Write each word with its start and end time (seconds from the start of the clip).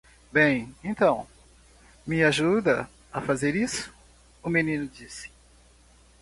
"Bem, 0.31 0.73
então? 0.83 1.27
me 2.07 2.23
ajuda 2.23 2.89
a 3.13 3.21
fazer 3.21 3.55
isso?" 3.55 3.93
o 4.41 4.49
menino 4.49 4.87
disse. 4.87 5.29